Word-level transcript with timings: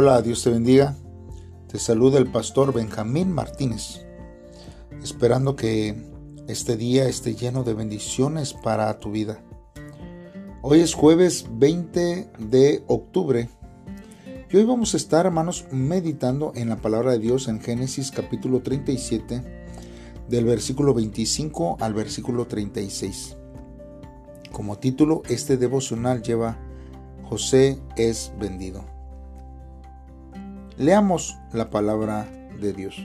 Hola, 0.00 0.22
Dios 0.22 0.44
te 0.44 0.50
bendiga. 0.50 0.94
Te 1.66 1.76
saluda 1.80 2.18
el 2.18 2.30
pastor 2.30 2.72
Benjamín 2.72 3.32
Martínez, 3.32 4.06
esperando 5.02 5.56
que 5.56 5.96
este 6.46 6.76
día 6.76 7.08
esté 7.08 7.34
lleno 7.34 7.64
de 7.64 7.74
bendiciones 7.74 8.54
para 8.54 8.96
tu 9.00 9.10
vida. 9.10 9.42
Hoy 10.62 10.82
es 10.82 10.94
jueves 10.94 11.46
20 11.50 12.30
de 12.38 12.84
octubre 12.86 13.48
y 14.48 14.56
hoy 14.56 14.64
vamos 14.64 14.94
a 14.94 14.98
estar, 14.98 15.26
hermanos, 15.26 15.66
meditando 15.72 16.52
en 16.54 16.68
la 16.68 16.76
palabra 16.76 17.10
de 17.10 17.18
Dios 17.18 17.48
en 17.48 17.60
Génesis 17.60 18.12
capítulo 18.12 18.60
37, 18.62 19.42
del 20.28 20.44
versículo 20.44 20.94
25 20.94 21.78
al 21.80 21.94
versículo 21.94 22.46
36. 22.46 23.36
Como 24.52 24.78
título, 24.78 25.24
este 25.28 25.56
devocional 25.56 26.22
lleva 26.22 26.56
José 27.24 27.80
es 27.96 28.32
vendido. 28.38 28.97
Leamos 30.78 31.36
la 31.52 31.70
palabra 31.70 32.28
de 32.60 32.72
Dios. 32.72 32.96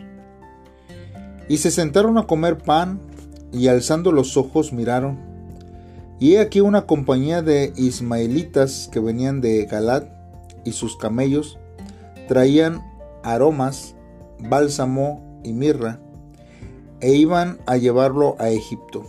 Y 1.50 1.58
se 1.58 1.72
sentaron 1.72 2.20
a 2.20 2.28
comer 2.28 2.60
pan, 2.60 3.02
y 3.52 3.68
alzando 3.68 4.12
los 4.12 4.38
ojos 4.38 4.74
miraron, 4.74 5.18
y 6.20 6.36
he 6.36 6.40
aquí 6.40 6.62
una 6.62 6.86
compañía 6.86 7.42
de 7.42 7.74
ismaelitas 7.76 8.90
que 8.92 9.00
venían 9.00 9.42
de 9.42 9.66
Galat, 9.66 10.08
y 10.64 10.74
sus 10.74 10.96
camellos 10.98 11.58
traían 12.28 12.80
aromas, 13.24 13.96
bálsamo 14.38 15.42
y 15.44 15.54
mirra, 15.54 16.00
e 17.00 17.14
iban 17.14 17.58
a 17.66 17.78
llevarlo 17.78 18.36
a 18.38 18.50
Egipto. 18.50 19.04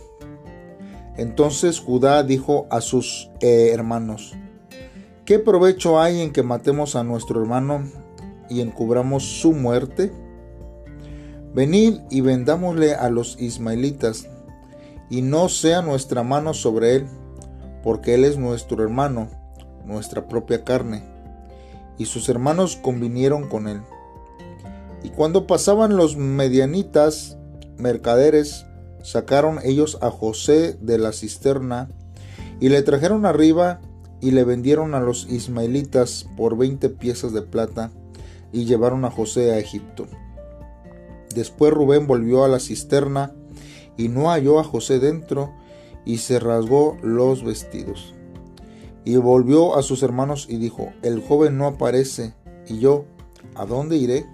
Entonces 1.17 1.79
Judá 1.79 2.23
dijo 2.23 2.65
a 2.71 2.81
sus 2.81 3.29
eh, 3.41 3.69
hermanos, 3.71 4.33
¿qué 5.23 5.37
provecho 5.37 6.01
hay 6.01 6.21
en 6.21 6.33
que 6.33 6.41
matemos 6.41 6.95
a 6.95 7.03
nuestro 7.03 7.39
hermano 7.39 7.83
y 8.49 8.61
encubramos 8.61 9.23
su 9.23 9.53
muerte? 9.53 10.11
Venid 11.53 12.01
y 12.09 12.21
vendámosle 12.21 12.95
a 12.95 13.09
los 13.09 13.39
ismaelitas, 13.39 14.27
y 15.09 15.21
no 15.21 15.49
sea 15.49 15.81
nuestra 15.81 16.23
mano 16.23 16.53
sobre 16.53 16.95
él, 16.95 17.07
porque 17.83 18.15
él 18.15 18.25
es 18.25 18.37
nuestro 18.37 18.83
hermano, 18.83 19.29
nuestra 19.85 20.27
propia 20.27 20.63
carne. 20.63 21.03
Y 21.97 22.05
sus 22.05 22.27
hermanos 22.27 22.75
convinieron 22.75 23.47
con 23.47 23.67
él. 23.67 23.81
Y 25.03 25.09
cuando 25.09 25.47
pasaban 25.47 25.95
los 25.95 26.17
medianitas, 26.17 27.37
mercaderes, 27.77 28.65
sacaron 29.03 29.59
ellos 29.63 29.99
a 30.01 30.09
José 30.09 30.73
de 30.81 30.97
la 30.97 31.13
cisterna, 31.13 31.89
y 32.59 32.69
le 32.69 32.81
trajeron 32.81 33.25
arriba, 33.25 33.79
y 34.19 34.31
le 34.31 34.43
vendieron 34.43 34.95
a 34.95 34.99
los 34.99 35.29
ismaelitas 35.29 36.25
por 36.35 36.57
veinte 36.57 36.89
piezas 36.89 37.31
de 37.31 37.43
plata, 37.43 37.91
y 38.55 38.63
llevaron 38.63 39.03
a 39.03 39.11
José 39.11 39.51
a 39.51 39.59
Egipto. 39.59 40.07
Después 41.35 41.73
Rubén 41.73 42.07
volvió 42.07 42.45
a 42.45 42.47
la 42.47 42.61
cisterna 42.61 43.33
y 43.97 44.07
no 44.07 44.29
halló 44.29 44.61
a 44.61 44.63
José 44.63 44.99
dentro 44.99 45.51
y 46.05 46.19
se 46.19 46.39
rasgó 46.39 46.97
los 47.03 47.43
vestidos. 47.43 48.13
Y 49.03 49.17
volvió 49.17 49.75
a 49.75 49.83
sus 49.83 50.03
hermanos 50.03 50.47
y 50.49 50.55
dijo, 50.55 50.93
el 51.01 51.21
joven 51.21 51.57
no 51.57 51.67
aparece, 51.67 52.33
y 52.65 52.79
yo, 52.79 53.03
¿a 53.55 53.65
dónde 53.65 53.97
iré? 53.97 54.25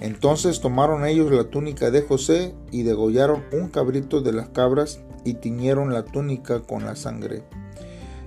Entonces 0.00 0.62
tomaron 0.62 1.04
ellos 1.04 1.30
la 1.30 1.44
túnica 1.44 1.90
de 1.90 2.00
José 2.00 2.54
y 2.72 2.84
degollaron 2.84 3.44
un 3.52 3.68
cabrito 3.68 4.22
de 4.22 4.32
las 4.32 4.48
cabras 4.48 5.00
y 5.26 5.34
tiñeron 5.34 5.92
la 5.92 6.06
túnica 6.06 6.60
con 6.60 6.86
la 6.86 6.96
sangre. 6.96 7.44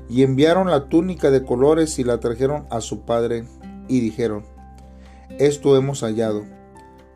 Y 0.07 0.21
enviaron 0.21 0.69
la 0.69 0.87
túnica 0.87 1.31
de 1.31 1.43
colores 1.43 1.97
y 1.97 2.03
la 2.03 2.19
trajeron 2.19 2.67
a 2.69 2.79
su 2.79 3.01
padre 3.01 3.45
y 3.87 3.99
dijeron, 3.99 4.52
esto 5.39 5.77
hemos 5.77 6.01
hallado. 6.01 6.45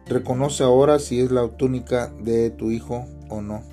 Reconoce 0.05 0.63
ahora 0.63 1.00
si 1.00 1.19
es 1.19 1.31
la 1.31 1.47
túnica 1.50 2.11
de 2.22 2.50
tu 2.50 2.72
hijo 2.72 3.05
o 3.29 3.41
no. 3.41 3.63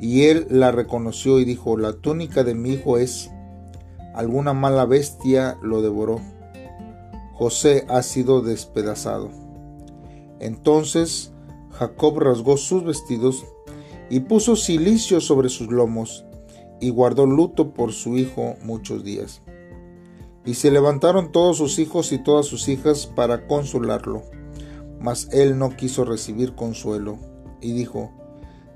Y 0.00 0.24
él 0.24 0.46
la 0.50 0.70
reconoció 0.72 1.38
y 1.38 1.44
dijo, 1.44 1.76
la 1.76 1.92
túnica 1.92 2.44
de 2.44 2.54
mi 2.54 2.70
hijo 2.70 2.98
es. 2.98 3.30
Alguna 4.14 4.52
mala 4.52 4.84
bestia 4.84 5.58
lo 5.62 5.82
devoró. 5.82 6.20
José 7.34 7.84
ha 7.88 8.02
sido 8.02 8.42
despedazado. 8.42 9.30
Entonces 10.40 11.32
Jacob 11.70 12.18
rasgó 12.18 12.56
sus 12.56 12.84
vestidos 12.84 13.44
y 14.10 14.20
puso 14.20 14.56
cilicio 14.56 15.20
sobre 15.20 15.48
sus 15.48 15.68
lomos 15.68 16.24
y 16.80 16.90
guardó 16.90 17.26
luto 17.26 17.74
por 17.74 17.92
su 17.92 18.16
hijo 18.16 18.56
muchos 18.62 19.04
días. 19.04 19.42
Y 20.48 20.54
se 20.54 20.70
levantaron 20.70 21.30
todos 21.30 21.58
sus 21.58 21.78
hijos 21.78 22.10
y 22.10 22.16
todas 22.16 22.46
sus 22.46 22.68
hijas 22.68 23.06
para 23.06 23.46
consolarlo. 23.46 24.22
Mas 24.98 25.28
él 25.30 25.58
no 25.58 25.76
quiso 25.76 26.06
recibir 26.06 26.54
consuelo, 26.54 27.18
y 27.60 27.72
dijo, 27.72 28.12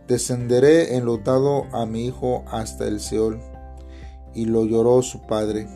Descenderé 0.07 0.97
enlutado 0.97 1.65
a 1.73 1.87
mi 1.87 2.05
hijo 2.05 2.45
hasta 2.47 2.87
el 2.87 3.01
Seol. 3.01 3.41
Y 4.35 4.45
lo 4.45 4.67
lloró 4.67 5.01
su 5.01 5.23
padre. 5.23 5.67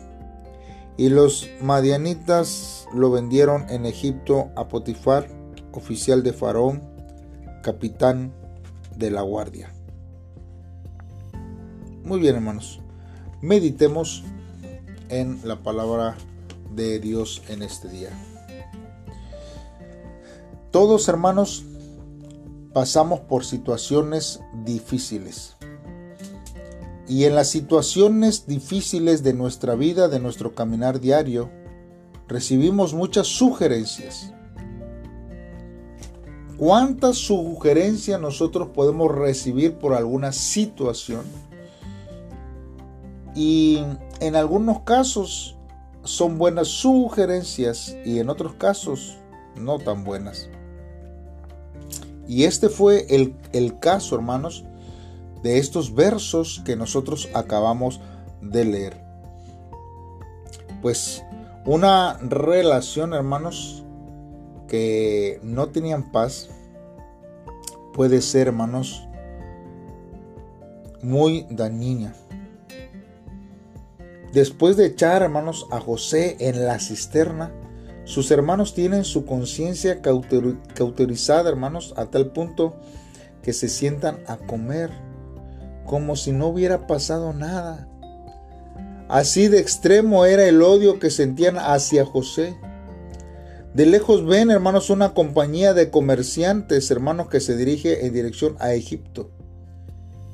Y 0.97 1.09
los 1.09 1.49
madianitas 1.63 2.85
lo 2.93 3.09
vendieron 3.09 3.67
en 3.71 3.87
Egipto 3.87 4.51
a 4.55 4.67
Potifar, 4.67 5.27
oficial 5.71 6.21
de 6.21 6.31
Faraón, 6.31 6.83
capitán 7.63 8.35
de 8.95 9.09
la 9.09 9.23
guardia. 9.23 9.73
Muy 12.03 12.19
bien 12.19 12.35
hermanos, 12.35 12.81
meditemos 13.41 14.23
en 15.09 15.39
la 15.43 15.57
palabra 15.63 16.17
de 16.75 16.99
Dios 16.99 17.41
en 17.49 17.63
este 17.63 17.89
día. 17.89 18.09
Todos 20.71 21.07
hermanos 21.07 21.63
pasamos 22.73 23.21
por 23.21 23.43
situaciones 23.45 24.41
difíciles. 24.63 25.55
Y 27.07 27.23
en 27.23 27.35
las 27.35 27.49
situaciones 27.49 28.47
difíciles 28.47 29.23
de 29.23 29.33
nuestra 29.33 29.75
vida, 29.75 30.09
de 30.09 30.19
nuestro 30.19 30.53
caminar 30.53 30.99
diario, 30.99 31.49
recibimos 32.27 32.93
muchas 32.93 33.27
sugerencias. 33.27 34.33
¿Cuántas 36.57 37.17
sugerencias 37.17 38.19
nosotros 38.19 38.69
podemos 38.73 39.13
recibir 39.13 39.75
por 39.75 39.93
alguna 39.93 40.31
situación? 40.31 41.21
Y 43.35 43.83
en 44.19 44.35
algunos 44.35 44.81
casos 44.81 45.57
son 46.03 46.37
buenas 46.37 46.67
sugerencias 46.67 47.95
y 48.05 48.19
en 48.19 48.29
otros 48.29 48.53
casos 48.53 49.17
no 49.55 49.79
tan 49.79 50.03
buenas. 50.03 50.49
Y 52.27 52.43
este 52.43 52.69
fue 52.69 53.05
el, 53.09 53.35
el, 53.53 53.79
caso, 53.79 54.15
hermanos, 54.15 54.65
de 55.43 55.59
estos 55.59 55.93
versos 55.93 56.61
que 56.65 56.75
nosotros 56.75 57.29
acabamos 57.33 58.01
de 58.41 58.65
leer. 58.65 59.01
Pues 60.81 61.23
una 61.65 62.17
relación, 62.21 63.13
hermanos, 63.13 63.83
que 64.67 65.39
no 65.43 65.69
tenían 65.69 66.11
paz, 66.11 66.49
puede 67.93 68.21
ser, 68.21 68.47
hermanos, 68.47 69.07
muy 71.01 71.47
dañina. 71.49 72.13
Después 74.37 74.77
de 74.77 74.85
echar, 74.85 75.23
hermanos, 75.23 75.65
a 75.71 75.79
José 75.79 76.37
en 76.39 76.63
la 76.63 76.77
cisterna, 76.77 77.51
sus 78.03 78.29
hermanos 78.29 78.75
tienen 78.75 79.03
su 79.03 79.25
conciencia 79.25 79.99
cauterizada, 80.03 81.49
hermanos, 81.49 81.95
a 81.97 82.05
tal 82.11 82.33
punto 82.33 82.75
que 83.41 83.51
se 83.51 83.67
sientan 83.67 84.19
a 84.27 84.37
comer 84.37 84.91
como 85.87 86.15
si 86.15 86.33
no 86.33 86.49
hubiera 86.49 86.85
pasado 86.85 87.33
nada. 87.33 87.87
Así 89.09 89.47
de 89.47 89.57
extremo 89.57 90.23
era 90.25 90.45
el 90.45 90.61
odio 90.61 90.99
que 90.99 91.09
sentían 91.09 91.57
hacia 91.57 92.05
José. 92.05 92.55
De 93.73 93.87
lejos 93.87 94.23
ven, 94.23 94.51
hermanos, 94.51 94.91
una 94.91 95.15
compañía 95.15 95.73
de 95.73 95.89
comerciantes, 95.89 96.91
hermanos, 96.91 97.27
que 97.29 97.39
se 97.39 97.57
dirige 97.57 98.05
en 98.05 98.13
dirección 98.13 98.55
a 98.59 98.73
Egipto. 98.73 99.31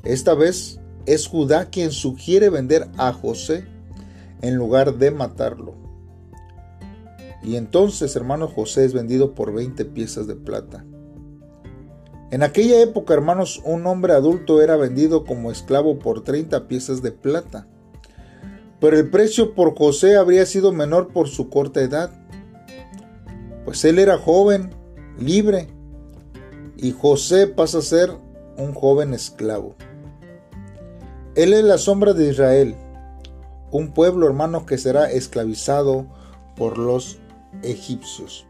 Esta 0.02 0.34
vez 0.34 0.78
es 1.06 1.26
Judá 1.26 1.70
quien 1.70 1.90
sugiere 1.90 2.50
vender 2.50 2.90
a 2.98 3.10
José 3.14 3.72
en 4.44 4.56
lugar 4.56 4.98
de 4.98 5.10
matarlo. 5.10 5.74
Y 7.42 7.56
entonces, 7.56 8.14
hermano, 8.14 8.46
José 8.46 8.84
es 8.84 8.92
vendido 8.92 9.34
por 9.34 9.54
20 9.54 9.86
piezas 9.86 10.26
de 10.26 10.36
plata. 10.36 10.84
En 12.30 12.42
aquella 12.42 12.82
época, 12.82 13.14
hermanos, 13.14 13.62
un 13.64 13.86
hombre 13.86 14.12
adulto 14.12 14.60
era 14.60 14.76
vendido 14.76 15.24
como 15.24 15.50
esclavo 15.50 15.98
por 15.98 16.24
30 16.24 16.68
piezas 16.68 17.00
de 17.00 17.10
plata. 17.10 17.66
Pero 18.80 18.98
el 18.98 19.08
precio 19.08 19.54
por 19.54 19.74
José 19.78 20.16
habría 20.16 20.44
sido 20.44 20.72
menor 20.72 21.08
por 21.08 21.28
su 21.28 21.48
corta 21.48 21.80
edad. 21.80 22.10
Pues 23.64 23.82
él 23.86 23.98
era 23.98 24.18
joven, 24.18 24.74
libre, 25.18 25.68
y 26.76 26.90
José 26.92 27.46
pasa 27.46 27.78
a 27.78 27.82
ser 27.82 28.10
un 28.58 28.74
joven 28.74 29.14
esclavo. 29.14 29.74
Él 31.34 31.54
es 31.54 31.64
la 31.64 31.78
sombra 31.78 32.12
de 32.12 32.28
Israel, 32.28 32.76
un 33.74 33.88
pueblo 33.88 34.28
hermano 34.28 34.66
que 34.66 34.78
será 34.78 35.10
esclavizado 35.10 36.06
por 36.54 36.78
los 36.78 37.18
egipcios. 37.64 38.46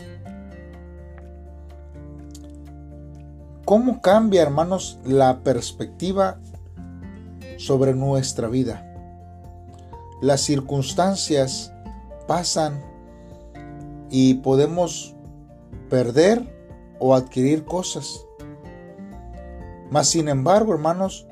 ¿Cómo 3.65 4.03
cambia, 4.03 4.43
hermanos, 4.43 4.99
la 5.03 5.38
perspectiva 5.38 6.38
sobre 7.56 7.94
nuestra 7.94 8.49
vida? 8.49 8.87
Las 10.21 10.43
circunstancias 10.43 11.73
pasan 12.29 12.85
y 14.11 14.35
podemos 14.35 15.17
perder 15.88 16.55
o 16.99 17.15
adquirir 17.15 17.65
cosas. 17.65 18.27
Mas, 19.91 20.06
sin 20.09 20.29
embargo, 20.29 20.75
hermanos, 20.75 21.27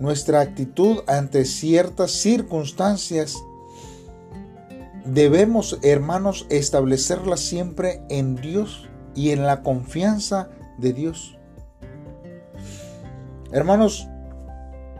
nuestra 0.00 0.40
actitud 0.40 0.98
ante 1.06 1.44
ciertas 1.44 2.12
circunstancias 2.12 3.36
debemos, 5.04 5.78
hermanos, 5.82 6.46
establecerla 6.50 7.36
siempre 7.36 8.02
en 8.08 8.36
Dios 8.36 8.88
y 9.14 9.30
en 9.30 9.44
la 9.44 9.62
confianza 9.62 10.50
de 10.78 10.92
Dios. 10.92 11.36
Hermanos, 13.50 14.06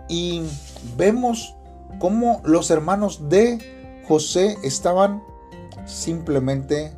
y 0.08 0.42
vemos 0.96 1.54
cómo 1.98 2.40
los 2.44 2.70
hermanos 2.70 3.28
de 3.28 4.02
José 4.08 4.56
estaban 4.62 5.22
simplemente 5.84 6.92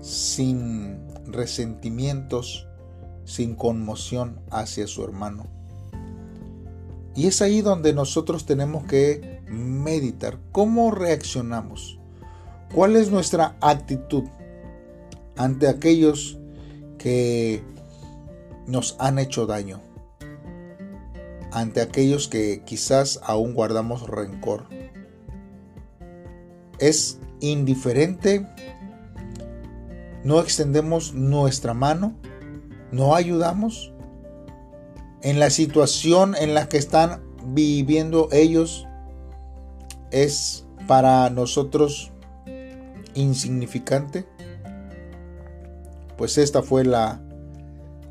sin 0.00 1.06
resentimientos, 1.26 2.66
sin 3.24 3.54
conmoción 3.54 4.40
hacia 4.50 4.86
su 4.86 5.04
hermano. 5.04 5.59
Y 7.14 7.26
es 7.26 7.42
ahí 7.42 7.60
donde 7.60 7.92
nosotros 7.92 8.46
tenemos 8.46 8.84
que 8.84 9.42
meditar 9.48 10.38
cómo 10.52 10.90
reaccionamos, 10.90 11.98
cuál 12.72 12.96
es 12.96 13.10
nuestra 13.10 13.56
actitud 13.60 14.24
ante 15.36 15.68
aquellos 15.68 16.38
que 16.98 17.62
nos 18.66 18.94
han 19.00 19.18
hecho 19.18 19.46
daño, 19.46 19.80
ante 21.50 21.80
aquellos 21.80 22.28
que 22.28 22.62
quizás 22.64 23.20
aún 23.24 23.54
guardamos 23.54 24.06
rencor. 24.08 24.66
Es 26.78 27.18
indiferente, 27.40 28.46
no 30.22 30.40
extendemos 30.40 31.12
nuestra 31.14 31.74
mano, 31.74 32.14
no 32.92 33.14
ayudamos, 33.14 33.92
en 35.22 35.38
la 35.38 35.50
situación 35.50 36.34
en 36.34 36.54
la 36.54 36.68
que 36.68 36.78
están 36.78 37.22
viviendo 37.44 38.28
ellos 38.32 38.86
es 40.10 40.66
para 40.86 41.30
nosotros 41.30 42.12
insignificante? 43.14 44.26
Pues 46.16 46.38
esta 46.38 46.62
fue 46.62 46.84
la, 46.84 47.20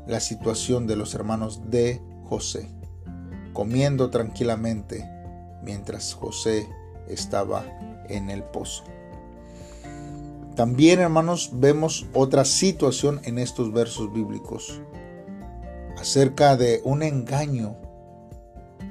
la 0.06 0.20
situación 0.20 0.86
de 0.86 0.96
los 0.96 1.14
hermanos 1.14 1.70
de 1.70 2.00
José, 2.24 2.68
comiendo 3.52 4.10
tranquilamente 4.10 5.08
mientras 5.62 6.14
José 6.14 6.68
estaba 7.08 7.64
en 8.08 8.30
el 8.30 8.42
pozo. 8.42 8.84
También, 10.56 11.00
hermanos, 11.00 11.50
vemos 11.54 12.06
otra 12.12 12.44
situación 12.44 13.20
en 13.24 13.38
estos 13.38 13.72
versos 13.72 14.12
bíblicos 14.12 14.80
acerca 16.00 16.56
de 16.56 16.80
un 16.84 17.02
engaño, 17.02 17.76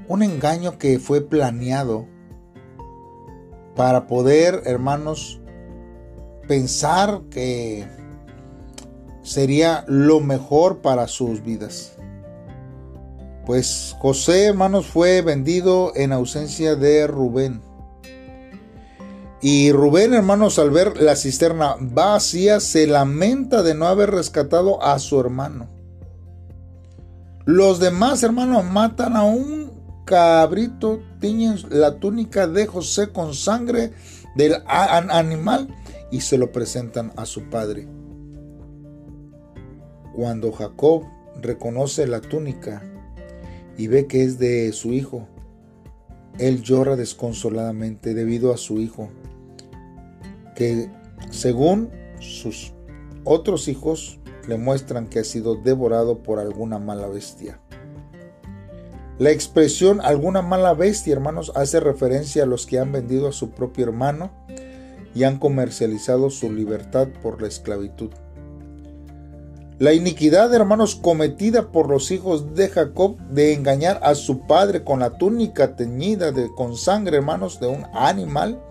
un 0.07 0.21
engaño 0.21 0.77
que 0.77 0.99
fue 0.99 1.21
planeado 1.21 2.05
para 3.75 4.05
poder, 4.07 4.61
hermanos, 4.65 5.41
pensar 6.47 7.21
que 7.31 7.87
sería 9.23 9.85
lo 9.87 10.19
mejor 10.19 10.81
para 10.81 11.07
sus 11.07 11.43
vidas. 11.43 11.93
Pues 13.45 13.95
José, 13.99 14.45
hermanos, 14.45 14.85
fue 14.85 15.21
vendido 15.21 15.91
en 15.95 16.11
ausencia 16.11 16.75
de 16.75 17.07
Rubén. 17.07 17.61
Y 19.41 19.71
Rubén, 19.71 20.13
hermanos, 20.13 20.59
al 20.59 20.69
ver 20.69 21.01
la 21.01 21.15
cisterna 21.15 21.75
vacía, 21.79 22.59
se 22.59 22.85
lamenta 22.85 23.63
de 23.63 23.73
no 23.73 23.87
haber 23.87 24.11
rescatado 24.11 24.83
a 24.83 24.99
su 24.99 25.19
hermano. 25.19 25.78
Los 27.51 27.79
demás 27.79 28.21
hermanos 28.21 28.63
matan 28.63 29.15
a 29.15 29.23
un 29.23 29.71
cabrito, 30.05 31.01
tiñen 31.19 31.55
la 31.71 31.99
túnica 31.99 32.45
de 32.45 32.67
José 32.67 33.11
con 33.11 33.33
sangre 33.33 33.91
del 34.35 34.53
animal 34.67 35.67
y 36.11 36.21
se 36.21 36.37
lo 36.37 36.51
presentan 36.51 37.11
a 37.15 37.25
su 37.25 37.49
padre. 37.49 37.87
Cuando 40.15 40.51
Jacob 40.51 41.05
reconoce 41.41 42.05
la 42.05 42.21
túnica 42.21 42.83
y 43.79 43.87
ve 43.87 44.05
que 44.05 44.25
es 44.25 44.37
de 44.37 44.71
su 44.71 44.93
hijo, 44.93 45.27
él 46.37 46.61
llora 46.61 46.95
desconsoladamente 46.95 48.13
debido 48.13 48.53
a 48.53 48.57
su 48.57 48.79
hijo, 48.79 49.09
que 50.55 50.87
según 51.31 51.89
sus 52.19 52.73
otros 53.23 53.67
hijos 53.67 54.19
le 54.47 54.57
muestran 54.57 55.07
que 55.07 55.19
ha 55.19 55.23
sido 55.23 55.55
devorado 55.55 56.19
por 56.19 56.39
alguna 56.39 56.79
mala 56.79 57.07
bestia. 57.07 57.59
La 59.19 59.31
expresión 59.31 59.99
alguna 59.99 60.41
mala 60.41 60.73
bestia, 60.73 61.13
hermanos, 61.13 61.51
hace 61.53 61.81
referencia 61.81 62.43
a 62.43 62.45
los 62.45 62.65
que 62.65 62.79
han 62.79 62.93
vendido 62.93 63.27
a 63.27 63.33
su 63.33 63.51
propio 63.51 63.83
hermano 63.83 64.31
y 65.13 65.23
han 65.23 65.39
comercializado 65.39 66.29
su 66.29 66.51
libertad 66.53 67.09
por 67.21 67.41
la 67.41 67.49
esclavitud. 67.49 68.11
La 69.77 69.91
iniquidad, 69.93 70.53
hermanos, 70.53 70.95
cometida 70.95 71.71
por 71.71 71.89
los 71.89 72.11
hijos 72.11 72.55
de 72.55 72.69
Jacob 72.69 73.17
de 73.29 73.53
engañar 73.53 73.99
a 74.03 74.15
su 74.15 74.47
padre 74.47 74.85
con 74.85 74.99
la 74.99 75.17
túnica 75.17 75.75
teñida 75.75 76.31
de, 76.31 76.49
con 76.55 76.77
sangre, 76.77 77.17
hermanos, 77.17 77.59
de 77.59 77.67
un 77.67 77.85
animal, 77.93 78.61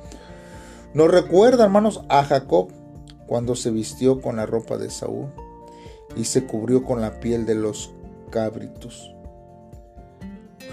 nos 0.95 1.11
recuerda, 1.11 1.65
hermanos, 1.65 2.03
a 2.09 2.25
Jacob 2.25 2.69
cuando 3.27 3.55
se 3.55 3.71
vistió 3.71 4.23
con 4.23 4.37
la 4.37 4.47
ropa 4.47 4.79
de 4.79 4.89
Saúl 4.89 5.29
y 6.19 6.25
se 6.25 6.45
cubrió 6.45 6.83
con 6.83 7.01
la 7.01 7.21
piel 7.21 7.47
de 7.47 7.55
los 7.55 7.93
cabritos. 8.31 9.15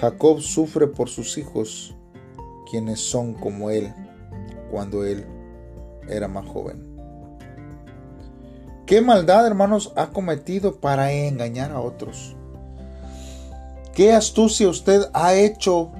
Jacob 0.01 0.41
sufre 0.41 0.87
por 0.87 1.07
sus 1.07 1.37
hijos, 1.37 1.95
quienes 2.69 2.99
son 2.99 3.35
como 3.35 3.69
él 3.69 3.93
cuando 4.71 5.05
él 5.05 5.25
era 6.09 6.27
más 6.27 6.45
joven. 6.47 6.83
¿Qué 8.87 9.01
maldad, 9.01 9.45
hermanos, 9.45 9.93
ha 9.95 10.07
cometido 10.07 10.79
para 10.79 11.11
engañar 11.11 11.71
a 11.71 11.79
otros? 11.79 12.35
¿Qué 13.93 14.13
astucia 14.13 14.67
usted 14.67 15.03
ha 15.13 15.35
hecho 15.35 15.91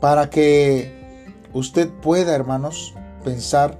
para 0.00 0.30
que 0.30 1.34
usted 1.52 1.88
pueda, 2.02 2.34
hermanos, 2.34 2.94
pensar 3.24 3.78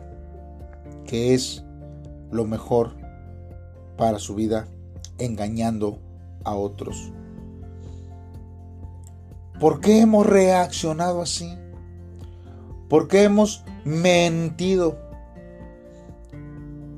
que 1.05 1.35
es 1.35 1.65
lo 2.31 2.45
mejor 2.45 3.00
para 4.01 4.19
su 4.19 4.35
vida 4.35 4.67
engañando 5.19 5.99
a 6.43 6.55
otros. 6.55 7.13
¿Por 9.61 9.81
qué 9.81 10.01
hemos 10.01 10.27
reaccionado 10.27 11.21
así? 11.21 11.55
¿Por 12.89 13.09
qué 13.09 13.25
hemos 13.25 13.63
mentido? 13.85 14.99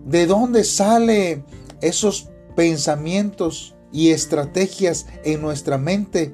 ¿De 0.07 0.27
dónde 0.27 0.63
salen 0.63 1.45
esos 1.81 2.31
pensamientos 2.55 3.75
y 3.91 4.11
estrategias 4.11 5.09
en 5.25 5.43
nuestra 5.43 5.79
mente 5.79 6.33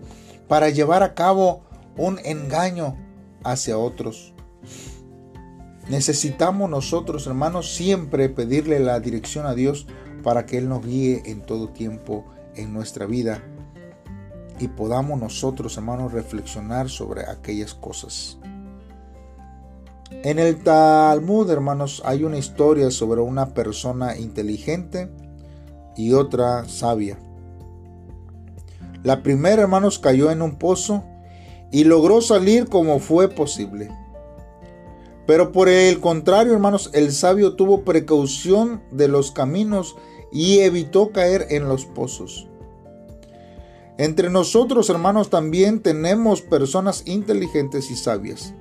para 0.49 0.69
llevar 0.69 1.03
a 1.03 1.15
cabo 1.15 1.63
un 1.97 2.19
engaño 2.27 2.95
hacia 3.43 3.79
otros? 3.79 4.35
Necesitamos 5.89 6.69
nosotros, 6.69 7.27
hermanos, 7.27 7.75
siempre 7.75 8.29
pedirle 8.29 8.81
la 8.81 9.01
dirección 9.01 9.47
a 9.47 9.55
Dios 9.55 9.87
para 10.23 10.47
que 10.47 10.59
Él 10.59 10.69
nos 10.69 10.85
guíe 10.85 11.23
en 11.27 11.43
todo 11.43 11.69
tiempo 11.69 12.25
en 12.55 12.73
nuestra 12.73 13.07
vida 13.07 13.43
y 14.61 14.69
podamos 14.69 15.21
nosotros, 15.21 15.77
hermanos, 15.77 16.13
reflexionar 16.13 16.89
sobre 16.89 17.23
aquellas 17.27 17.75
cosas. 17.75 18.39
En 20.11 20.39
el 20.39 20.63
Talmud, 20.63 21.51
hermanos, 21.51 22.03
hay 22.05 22.25
una 22.25 22.39
historia 22.39 22.91
sobre 22.91 23.21
una 23.21 23.55
persona 23.55 24.17
inteligente 24.17 25.11
y 25.97 26.13
otra 26.13 26.67
sabia. 26.69 27.19
La 29.03 29.23
primera, 29.23 29.63
hermanos, 29.63 29.99
cayó 29.99 30.31
en 30.31 30.43
un 30.43 30.57
pozo 30.57 31.05
y 31.71 31.85
logró 31.85 32.21
salir 32.21 32.69
como 32.69 32.99
fue 32.99 33.29
posible. 33.29 33.91
Pero 35.29 35.53
por 35.53 35.69
el 35.69 36.01
contrario, 36.01 36.55
hermanos, 36.55 36.89
el 36.95 37.13
sabio 37.13 37.55
tuvo 37.55 37.83
precaución 37.83 38.83
de 38.91 39.09
los 39.09 39.31
caminos 39.31 39.95
y 40.33 40.61
evitó 40.61 41.13
caer 41.13 41.49
en 41.51 41.69
los 41.69 41.85
pozos. 41.85 42.49
Entre 43.99 44.31
nosotros, 44.31 44.89
hermanos, 44.89 45.29
también 45.29 45.81
tenemos 45.81 46.41
personas 46.41 47.03
inteligentes 47.05 47.91
y 47.91 47.97
sabias. 47.97 48.55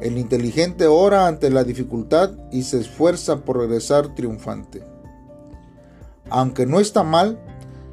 El 0.00 0.18
inteligente 0.18 0.88
ora 0.88 1.28
ante 1.28 1.48
la 1.48 1.62
dificultad 1.62 2.32
y 2.50 2.64
se 2.64 2.80
esfuerza 2.80 3.44
por 3.44 3.58
regresar 3.58 4.16
triunfante. 4.16 4.82
Aunque 6.28 6.66
no 6.66 6.80
está 6.80 7.04
mal, 7.04 7.38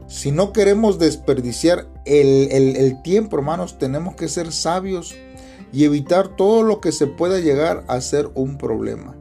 si 0.08 0.32
no 0.32 0.54
queremos 0.54 0.98
desperdiciar 0.98 1.86
el, 2.06 3.00
tiempo, 3.04 3.38
hermanos, 3.38 3.78
tenemos 3.78 4.16
que 4.16 4.28
ser 4.28 4.52
sabios 4.52 5.16
y 5.72 5.86
evitar 5.86 6.36
todo 6.36 6.64
lo 6.64 6.82
que 6.82 6.92
se 6.92 7.08
pueda 7.08 7.40
llegar 7.40 7.84
a 7.88 8.02
ser 8.02 8.30
un 8.34 8.58
problema. 8.58 9.16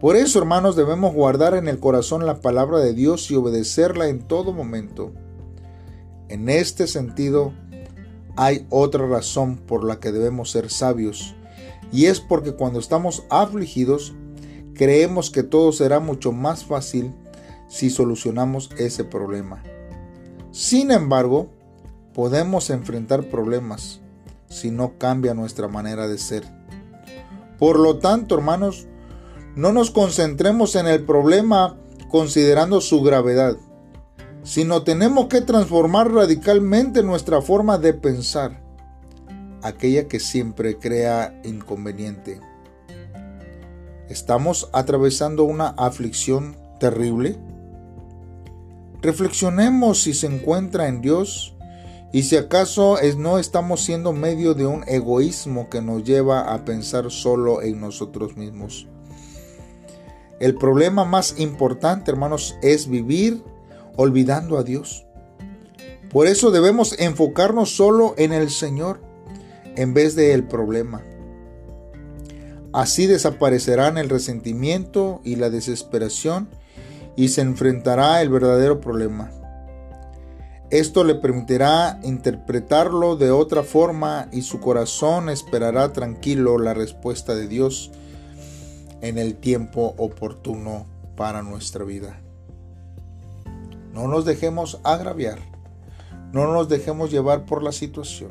Por 0.00 0.16
eso, 0.16 0.38
hermanos, 0.38 0.76
debemos 0.76 1.12
guardar 1.12 1.54
en 1.54 1.68
el 1.68 1.78
corazón 1.78 2.24
la 2.24 2.40
palabra 2.40 2.78
de 2.78 2.94
Dios 2.94 3.30
y 3.30 3.36
obedecerla 3.36 4.08
en 4.08 4.20
todo 4.20 4.52
momento. 4.52 5.12
En 6.28 6.48
este 6.48 6.86
sentido, 6.86 7.52
hay 8.36 8.66
otra 8.70 9.06
razón 9.06 9.58
por 9.58 9.84
la 9.84 10.00
que 10.00 10.12
debemos 10.12 10.50
ser 10.50 10.70
sabios, 10.70 11.34
y 11.92 12.06
es 12.06 12.20
porque 12.20 12.52
cuando 12.52 12.78
estamos 12.78 13.24
afligidos, 13.28 14.14
creemos 14.74 15.30
que 15.30 15.42
todo 15.42 15.72
será 15.72 16.00
mucho 16.00 16.32
más 16.32 16.64
fácil 16.64 17.12
si 17.68 17.90
solucionamos 17.90 18.70
ese 18.78 19.04
problema. 19.04 19.62
Sin 20.52 20.90
embargo, 20.90 21.50
podemos 22.14 22.70
enfrentar 22.70 23.24
problemas 23.24 23.99
si 24.50 24.70
no 24.70 24.98
cambia 24.98 25.32
nuestra 25.32 25.68
manera 25.68 26.06
de 26.08 26.18
ser. 26.18 26.44
Por 27.58 27.78
lo 27.78 27.98
tanto, 27.98 28.34
hermanos, 28.34 28.86
no 29.56 29.72
nos 29.72 29.90
concentremos 29.90 30.76
en 30.76 30.86
el 30.86 31.04
problema 31.04 31.78
considerando 32.10 32.80
su 32.80 33.00
gravedad, 33.02 33.56
sino 34.42 34.82
tenemos 34.82 35.28
que 35.28 35.40
transformar 35.40 36.12
radicalmente 36.12 37.02
nuestra 37.02 37.40
forma 37.40 37.78
de 37.78 37.94
pensar, 37.94 38.62
aquella 39.62 40.08
que 40.08 40.20
siempre 40.20 40.78
crea 40.78 41.40
inconveniente. 41.44 42.40
¿Estamos 44.08 44.68
atravesando 44.72 45.44
una 45.44 45.68
aflicción 45.68 46.56
terrible? 46.80 47.38
Reflexionemos 49.02 50.02
si 50.02 50.14
se 50.14 50.26
encuentra 50.26 50.88
en 50.88 51.00
Dios 51.00 51.56
y 52.12 52.24
si 52.24 52.36
acaso 52.36 52.98
es, 52.98 53.16
no 53.16 53.38
estamos 53.38 53.82
siendo 53.82 54.12
medio 54.12 54.54
de 54.54 54.66
un 54.66 54.84
egoísmo 54.88 55.70
que 55.70 55.80
nos 55.80 56.02
lleva 56.02 56.52
a 56.52 56.64
pensar 56.64 57.10
solo 57.10 57.62
en 57.62 57.80
nosotros 57.80 58.36
mismos. 58.36 58.88
El 60.40 60.56
problema 60.56 61.04
más 61.04 61.38
importante, 61.38 62.10
hermanos, 62.10 62.56
es 62.62 62.88
vivir 62.88 63.44
olvidando 63.96 64.58
a 64.58 64.64
Dios. 64.64 65.06
Por 66.10 66.26
eso 66.26 66.50
debemos 66.50 66.98
enfocarnos 66.98 67.76
solo 67.76 68.14
en 68.16 68.32
el 68.32 68.50
Señor 68.50 69.00
en 69.76 69.94
vez 69.94 70.16
de 70.16 70.32
el 70.32 70.44
problema. 70.44 71.04
Así 72.72 73.06
desaparecerán 73.06 73.98
el 73.98 74.08
resentimiento 74.08 75.20
y 75.24 75.36
la 75.36 75.50
desesperación 75.50 76.48
y 77.16 77.28
se 77.28 77.42
enfrentará 77.42 78.20
el 78.22 78.30
verdadero 78.30 78.80
problema. 78.80 79.30
Esto 80.70 81.02
le 81.02 81.16
permitirá 81.16 81.98
interpretarlo 82.04 83.16
de 83.16 83.32
otra 83.32 83.64
forma 83.64 84.28
y 84.30 84.42
su 84.42 84.60
corazón 84.60 85.28
esperará 85.28 85.92
tranquilo 85.92 86.58
la 86.58 86.74
respuesta 86.74 87.34
de 87.34 87.48
Dios 87.48 87.90
en 89.00 89.18
el 89.18 89.34
tiempo 89.34 89.94
oportuno 89.98 90.86
para 91.16 91.42
nuestra 91.42 91.84
vida. 91.84 92.20
No 93.92 94.06
nos 94.06 94.24
dejemos 94.24 94.78
agraviar, 94.84 95.40
no 96.32 96.52
nos 96.52 96.68
dejemos 96.68 97.10
llevar 97.10 97.46
por 97.46 97.64
la 97.64 97.72
situación. 97.72 98.30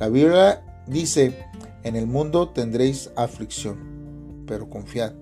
La 0.00 0.08
Biblia 0.08 0.82
dice, 0.88 1.38
en 1.84 1.94
el 1.94 2.08
mundo 2.08 2.48
tendréis 2.48 3.12
aflicción, 3.14 4.42
pero 4.44 4.68
confiad, 4.68 5.12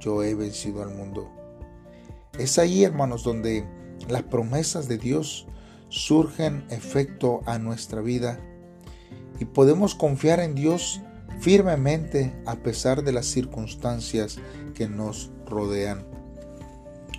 yo 0.00 0.24
he 0.24 0.34
vencido 0.34 0.82
al 0.82 0.92
mundo. 0.92 1.30
Es 2.36 2.58
ahí, 2.58 2.82
hermanos, 2.82 3.22
donde 3.22 3.64
las 4.08 4.22
promesas 4.22 4.88
de 4.88 4.98
Dios 4.98 5.46
surgen 5.88 6.64
efecto 6.70 7.42
a 7.46 7.58
nuestra 7.58 8.00
vida 8.00 8.38
y 9.38 9.44
podemos 9.44 9.94
confiar 9.94 10.40
en 10.40 10.54
Dios 10.54 11.00
firmemente 11.40 12.34
a 12.46 12.56
pesar 12.56 13.02
de 13.02 13.12
las 13.12 13.26
circunstancias 13.26 14.38
que 14.74 14.88
nos 14.88 15.30
rodean. 15.46 16.04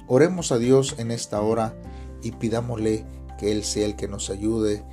Oremos 0.07 0.51
a 0.51 0.57
Dios 0.57 0.95
en 0.99 1.11
esta 1.11 1.41
hora 1.41 1.73
y 2.21 2.31
pidámosle 2.31 3.05
que 3.39 3.51
Él 3.51 3.63
sea 3.63 3.85
el 3.85 3.95
que 3.95 4.07
nos 4.07 4.29
ayude 4.29 4.83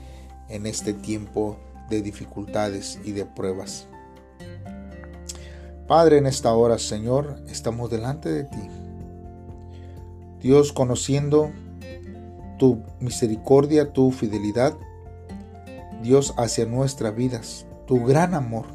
en 0.49 0.67
este 0.67 0.95
tiempo 0.95 1.59
de 1.91 2.03
dificultades 2.03 2.99
y 3.05 3.13
de 3.13 3.27
pruebas. 3.27 3.87
Padre, 5.87 6.19
en 6.19 6.27
esta 6.27 6.53
hora, 6.53 6.79
Señor, 6.79 7.43
estamos 7.49 7.91
delante 7.91 8.31
de 8.31 8.45
ti 8.45 8.69
Dios, 10.41 10.73
conociendo 10.73 11.51
tu 12.59 12.83
misericordia, 13.01 13.93
tu 13.93 14.11
fidelidad, 14.11 14.77
Dios, 16.03 16.35
hacia 16.37 16.67
nuestras 16.67 17.15
vidas, 17.15 17.67
tu 17.87 18.05
gran 18.05 18.35
amor. 18.35 18.67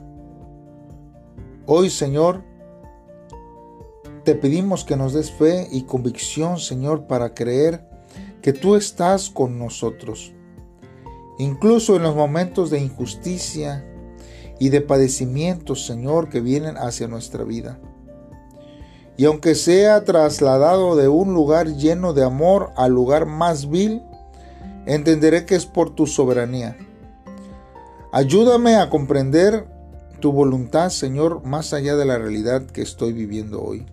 Hoy, 1.65 1.89
Señor, 1.89 2.43
te 4.23 4.35
pedimos 4.35 4.83
que 4.83 4.95
nos 4.95 5.13
des 5.13 5.31
fe 5.31 5.67
y 5.71 5.83
convicción, 5.83 6.57
Señor, 6.57 7.07
para 7.07 7.33
creer 7.33 7.87
que 8.41 8.53
tú 8.53 8.75
estás 8.75 9.29
con 9.29 9.59
nosotros. 9.59 10.33
Incluso 11.39 11.95
en 11.95 12.03
los 12.03 12.15
momentos 12.15 12.69
de 12.69 12.79
injusticia 12.79 13.85
y 14.59 14.69
de 14.69 14.81
padecimiento, 14.81 15.75
Señor, 15.75 16.29
que 16.29 16.41
vienen 16.41 16.77
hacia 16.77 17.07
nuestra 17.07 17.43
vida 17.43 17.79
y 19.15 19.25
aunque 19.25 19.55
sea 19.55 20.03
trasladado 20.03 20.96
de 20.96 21.08
un 21.08 21.34
lugar 21.34 21.75
lleno 21.75 22.13
de 22.13 22.24
amor 22.24 22.72
al 22.75 22.91
lugar 22.91 23.25
más 23.25 23.70
vil, 23.70 24.01
entenderé 24.86 25.46
que 25.46 25.55
es 25.55 25.65
por 25.65 25.93
tu 25.93 26.08
soberanía. 26.08 26.77
Ayúdame 28.12 28.75
a 28.75 28.89
comprender 28.89 29.67
tu 30.20 30.32
voluntad, 30.32 30.89
Señor, 30.89 31.43
más 31.46 31.74
allá 31.74 31.96
de 31.96 32.05
la 32.05 32.17
realidad 32.17 32.65
que 32.65 32.82
estoy 32.82 33.13
viviendo 33.13 33.62
hoy. 33.62 33.86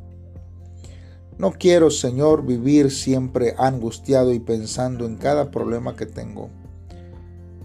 No 1.38 1.52
quiero, 1.52 1.90
Señor, 1.90 2.44
vivir 2.44 2.90
siempre 2.90 3.54
angustiado 3.56 4.32
y 4.32 4.40
pensando 4.40 5.06
en 5.06 5.16
cada 5.16 5.50
problema 5.50 5.96
que 5.96 6.06
tengo. 6.06 6.50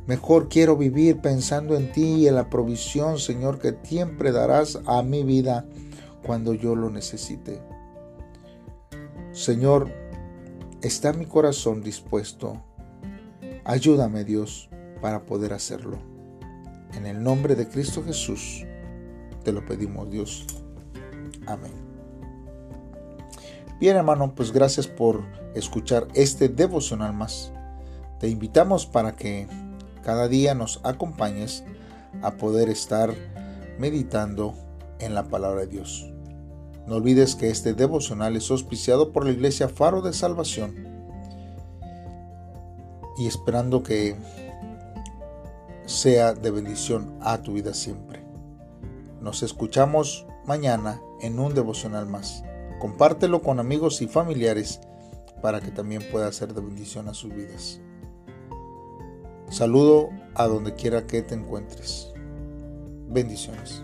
Mejor 0.08 0.50
quiero 0.50 0.78
vivir 0.78 1.20
pensando 1.20 1.76
en 1.76 1.92
ti 1.92 2.04
y 2.04 2.28
en 2.28 2.36
la 2.36 2.50
provisión, 2.50 3.20
Señor, 3.20 3.60
que 3.60 3.76
siempre 3.84 4.32
darás 4.32 4.80
a 4.86 5.02
mi 5.02 5.24
vida 5.24 5.66
cuando 6.26 6.54
yo 6.54 6.76
lo 6.76 6.90
necesite. 6.90 7.62
Señor, 9.32 9.92
está 10.82 11.14
mi 11.14 11.26
corazón 11.26 11.82
dispuesto. 11.82 12.64
Ayúdame 13.64 14.24
Dios 14.24 14.70
para 15.02 15.26
poder 15.26 15.54
hacerlo. 15.54 16.00
En 16.94 17.06
el 17.06 17.22
nombre 17.22 17.56
de 17.56 17.68
Cristo 17.68 18.04
Jesús 18.04 18.66
te 19.44 19.52
lo 19.52 19.66
pedimos 19.66 20.10
Dios. 20.10 20.48
Amén. 21.46 21.74
Bien 23.80 23.98
hermano, 23.98 24.34
pues 24.34 24.52
gracias 24.52 24.88
por 24.88 25.24
escuchar 25.54 26.08
este 26.16 26.50
devocional 26.50 27.14
más. 27.14 27.52
Te 28.20 28.30
invitamos 28.30 28.86
para 28.86 29.16
que 29.16 29.48
cada 30.02 30.28
día 30.28 30.56
nos 30.56 30.80
acompañes 30.84 31.64
a 32.22 32.38
poder 32.38 32.70
estar 32.70 33.14
meditando 33.78 34.56
en 35.00 35.14
la 35.14 35.28
palabra 35.28 35.62
de 35.62 35.68
Dios. 35.68 36.15
No 36.88 36.96
olvides 36.96 37.36
que 37.36 37.50
este 37.50 37.74
devocional 37.74 38.36
es 38.36 38.52
auspiciado 38.52 39.12
por 39.12 39.26
la 39.26 39.32
Iglesia 39.32 39.70
Faro 39.70 40.02
de 40.02 40.14
Salvación 40.14 40.88
y 43.18 43.28
esperando 43.28 43.82
que 43.82 44.16
sea 45.86 46.34
de 46.34 46.52
bendición 46.52 47.18
a 47.22 47.42
tu 47.42 47.54
vida 47.54 47.74
siempre. 47.74 48.24
Nos 49.20 49.42
escuchamos 49.42 50.28
mañana 50.46 51.02
en 51.22 51.40
un 51.40 51.56
devocional 51.56 52.06
más. 52.06 52.44
Compártelo 52.80 53.42
con 53.42 53.60
amigos 53.60 54.02
y 54.02 54.08
familiares 54.08 54.80
para 55.42 55.62
que 55.62 55.72
también 55.72 56.04
pueda 56.12 56.32
ser 56.32 56.54
de 56.54 56.62
bendición 56.62 57.08
a 57.08 57.14
sus 57.14 57.34
vidas. 57.34 57.80
Saludo 59.50 60.10
a 60.36 60.48
donde 60.48 60.76
quiera 60.76 61.08
que 61.08 61.22
te 61.22 61.34
encuentres. 61.34 62.12
Bendiciones. 63.08 63.84